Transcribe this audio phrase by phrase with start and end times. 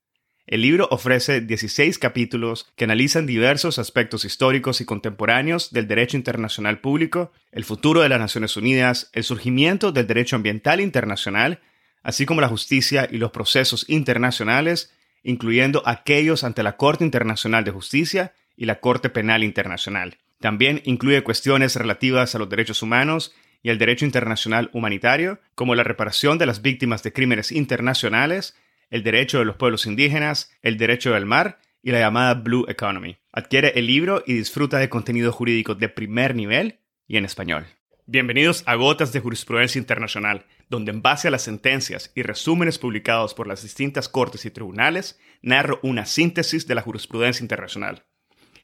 [0.47, 6.81] El libro ofrece 16 capítulos que analizan diversos aspectos históricos y contemporáneos del derecho internacional
[6.81, 11.61] público, el futuro de las Naciones Unidas, el surgimiento del derecho ambiental internacional,
[12.03, 17.71] así como la justicia y los procesos internacionales, incluyendo aquellos ante la Corte Internacional de
[17.71, 20.19] Justicia y la Corte Penal Internacional.
[20.39, 23.33] También incluye cuestiones relativas a los derechos humanos
[23.63, 28.55] y el derecho internacional humanitario, como la reparación de las víctimas de crímenes internacionales,
[28.89, 33.17] el derecho de los pueblos indígenas, el derecho del mar y la llamada Blue Economy.
[33.31, 37.67] Adquiere el libro y disfruta de contenido jurídico de primer nivel y en español.
[38.07, 43.33] Bienvenidos a Gotas de Jurisprudencia Internacional, donde en base a las sentencias y resúmenes publicados
[43.33, 48.05] por las distintas cortes y tribunales, narro una síntesis de la jurisprudencia internacional.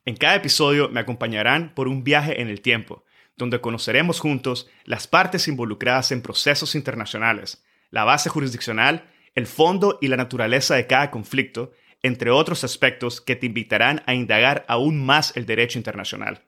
[0.05, 3.03] En cada episodio me acompañarán por un viaje en el tiempo,
[3.37, 10.07] donde conoceremos juntos las partes involucradas en procesos internacionales, la base jurisdiccional el fondo y
[10.07, 11.71] la naturaleza de cada conflicto,
[12.03, 16.41] entre otros aspectos que te invitarán a indagar aún más el derecho internacional.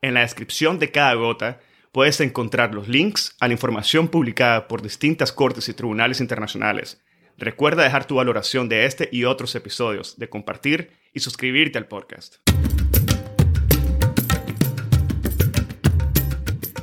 [0.00, 1.60] En la descripción de cada gota
[1.92, 7.00] puedes encontrar los links a la información publicada por distintas cortes y tribunales internacionales.
[7.36, 12.36] Recuerda dejar tu valoración de este y otros episodios, de compartir y suscribirte al podcast.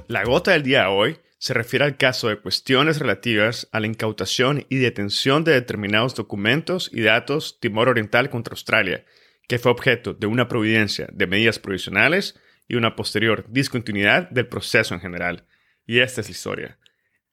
[0.08, 3.88] La gota del día de hoy se refiere al caso de cuestiones relativas a la
[3.88, 9.06] incautación y detención de determinados documentos y datos Timor Oriental contra Australia,
[9.47, 14.94] que fue objeto de una providencia de medidas provisionales y una posterior discontinuidad del proceso
[14.94, 15.47] en general.
[15.88, 16.80] Y esta es la historia.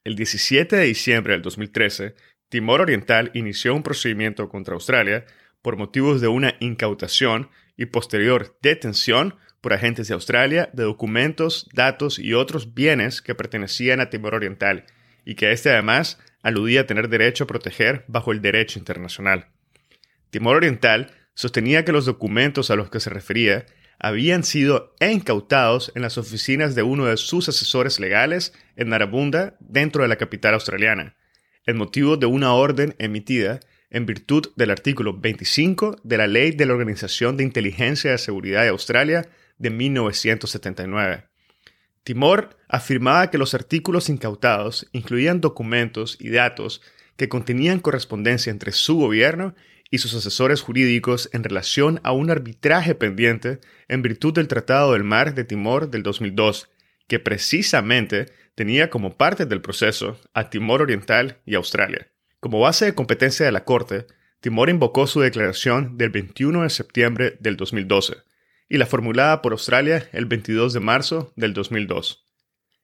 [0.04, 2.14] El 17 de diciembre del 2013,
[2.48, 5.26] Timor Oriental inició un procedimiento contra Australia
[5.60, 12.18] por motivos de una incautación y posterior detención por agentes de Australia de documentos, datos
[12.18, 14.84] y otros bienes que pertenecían a Timor Oriental
[15.24, 19.48] y que éste además aludía a tener derecho a proteger bajo el derecho internacional.
[20.30, 23.66] Timor Oriental sostenía que los documentos a los que se refería
[23.98, 30.02] habían sido incautados en las oficinas de uno de sus asesores legales en Narabunda, dentro
[30.02, 31.16] de la capital australiana,
[31.66, 33.60] en motivo de una orden emitida
[33.90, 38.62] en virtud del artículo 25 de la Ley de la Organización de Inteligencia y Seguridad
[38.62, 41.24] de Australia de 1979.
[42.04, 46.80] Timor afirmaba que los artículos incautados incluían documentos y datos
[47.16, 49.54] que contenían correspondencia entre su gobierno
[49.90, 55.04] y sus asesores jurídicos en relación a un arbitraje pendiente en virtud del Tratado del
[55.04, 56.70] Mar de Timor del 2002,
[57.08, 62.08] que precisamente tenía como parte del proceso a Timor Oriental y Australia.
[62.40, 64.06] Como base de competencia de la Corte,
[64.40, 68.18] Timor invocó su declaración del 21 de septiembre del 2012,
[68.68, 72.26] y la formulada por Australia el 22 de marzo del 2002.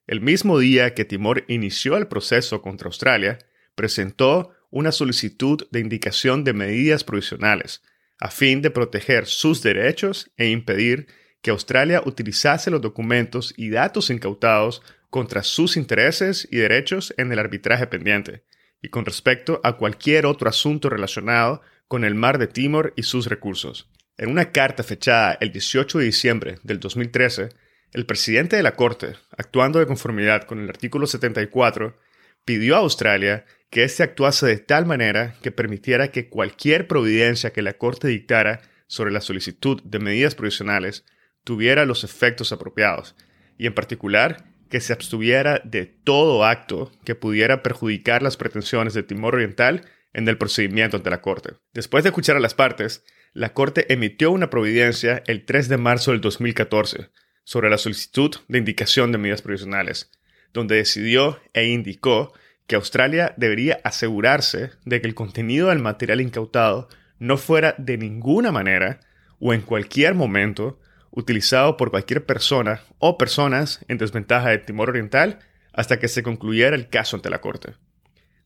[0.06, 3.38] El mismo día que Timor inició el proceso contra Australia,
[3.74, 7.82] presentó una solicitud de indicación de medidas provisionales
[8.20, 11.08] a fin de proteger sus derechos e impedir
[11.42, 17.38] que Australia utilizase los documentos y datos incautados contra sus intereses y derechos en el
[17.38, 18.44] arbitraje pendiente,
[18.80, 23.26] y con respecto a cualquier otro asunto relacionado con el mar de Timor y sus
[23.26, 23.90] recursos.
[24.16, 27.48] En una carta fechada el 18 de diciembre del 2013,
[27.92, 31.98] el presidente de la Corte, actuando de conformidad con el artículo 74,
[32.44, 37.62] pidió a Australia que éste actuase de tal manera que permitiera que cualquier providencia que
[37.62, 41.04] la Corte dictara sobre la solicitud de medidas provisionales
[41.42, 43.16] tuviera los efectos apropiados,
[43.58, 49.02] y en particular que se abstuviera de todo acto que pudiera perjudicar las pretensiones de
[49.02, 49.82] Timor Oriental
[50.12, 51.54] en el procedimiento ante la Corte.
[51.72, 56.12] Después de escuchar a las partes, la Corte emitió una providencia el 3 de marzo
[56.12, 57.10] del 2014
[57.42, 60.10] sobre la solicitud de indicación de medidas provisionales,
[60.52, 62.32] donde decidió e indicó
[62.68, 66.88] que Australia debería asegurarse de que el contenido del material incautado
[67.18, 69.00] no fuera de ninguna manera
[69.40, 75.40] o en cualquier momento utilizado por cualquier persona o personas en desventaja de Timor Oriental
[75.72, 77.74] hasta que se concluyera el caso ante la Corte.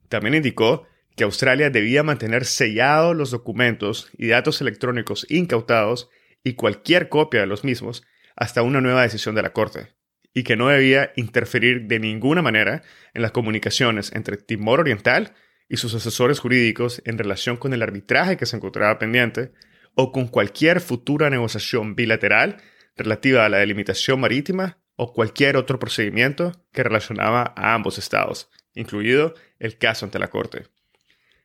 [0.08, 0.86] También indicó
[1.18, 6.08] que Australia debía mantener sellados los documentos y datos electrónicos incautados
[6.44, 8.04] y cualquier copia de los mismos
[8.36, 9.88] hasta una nueva decisión de la Corte,
[10.32, 12.82] y que no debía interferir de ninguna manera
[13.14, 15.34] en las comunicaciones entre Timor Oriental
[15.68, 19.52] y sus asesores jurídicos en relación con el arbitraje que se encontraba pendiente
[19.94, 22.58] o con cualquier futura negociación bilateral
[22.96, 29.34] relativa a la delimitación marítima o cualquier otro procedimiento que relacionaba a ambos estados incluido
[29.58, 30.66] el caso ante la Corte.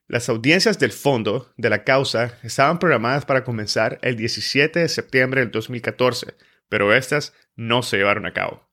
[0.08, 5.42] Las audiencias del fondo de la causa estaban programadas para comenzar el 17 de septiembre
[5.42, 6.36] del 2014,
[6.68, 8.70] pero estas no se llevaron a cabo,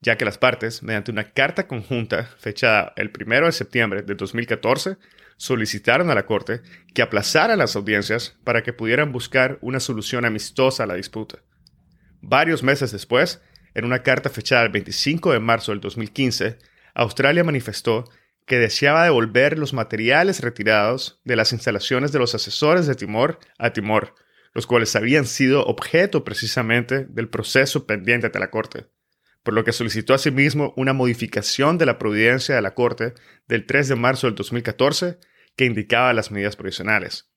[0.00, 4.96] ya que las partes, mediante una carta conjunta fechada el 1 de septiembre de 2014,
[5.36, 6.62] solicitaron a la Corte
[6.94, 11.38] que aplazara las audiencias para que pudieran buscar una solución amistosa a la disputa.
[12.22, 13.42] Varios meses después,
[13.74, 16.58] en una carta fechada el 25 de marzo del 2015,
[16.94, 18.04] Australia manifestó
[18.46, 23.72] que deseaba devolver los materiales retirados de las instalaciones de los asesores de Timor a
[23.72, 24.14] Timor,
[24.52, 28.86] los cuales habían sido objeto precisamente del proceso pendiente ante la Corte,
[29.42, 33.14] por lo que solicitó asimismo una modificación de la providencia de la Corte
[33.48, 35.18] del 3 de marzo del 2014
[35.56, 37.30] que indicaba las medidas provisionales.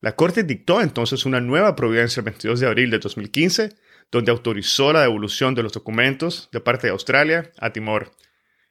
[0.00, 3.76] La Corte dictó entonces una nueva providencia el 22 de abril de 2015,
[4.10, 8.10] donde autorizó la devolución de los documentos de parte de Australia a Timor.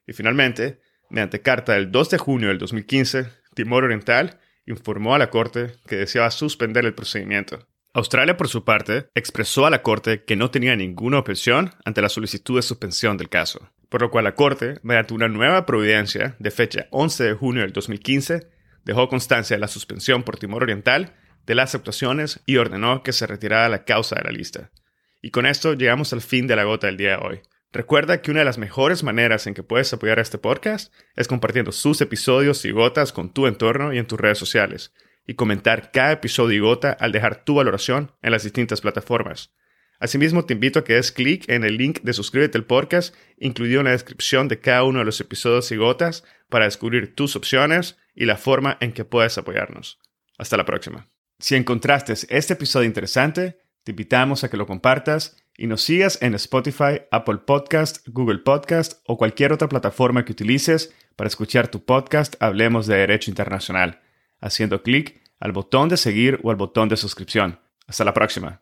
[0.05, 5.29] Y finalmente, mediante carta del 2 de junio del 2015, Timor Oriental informó a la
[5.29, 7.67] Corte que deseaba suspender el procedimiento.
[7.93, 12.07] Australia, por su parte, expresó a la Corte que no tenía ninguna objeción ante la
[12.07, 16.51] solicitud de suspensión del caso, por lo cual la Corte, mediante una nueva providencia de
[16.51, 18.47] fecha 11 de junio del 2015,
[18.85, 21.13] dejó constancia de la suspensión por Timor Oriental
[21.45, 24.71] de las actuaciones y ordenó que se retirara la causa de la lista.
[25.21, 27.41] Y con esto llegamos al fin de la gota del día de hoy.
[27.73, 31.29] Recuerda que una de las mejores maneras en que puedes apoyar a este podcast es
[31.29, 34.93] compartiendo sus episodios y gotas con tu entorno y en tus redes sociales,
[35.25, 39.53] y comentar cada episodio y gota al dejar tu valoración en las distintas plataformas.
[39.99, 43.79] Asimismo, te invito a que des clic en el link de suscríbete al podcast, incluido
[43.79, 47.97] en la descripción de cada uno de los episodios y gotas, para descubrir tus opciones
[48.13, 49.99] y la forma en que puedes apoyarnos.
[50.37, 51.07] Hasta la próxima.
[51.39, 56.33] Si encontraste este episodio interesante, te invitamos a que lo compartas y nos sigas en
[56.33, 62.33] Spotify, Apple Podcast, Google Podcast o cualquier otra plataforma que utilices para escuchar tu podcast
[62.39, 64.01] Hablemos de Derecho Internacional,
[64.39, 67.59] haciendo clic al botón de seguir o al botón de suscripción.
[67.85, 68.59] Hasta la próxima.